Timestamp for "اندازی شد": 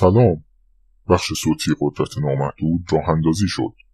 3.08-3.85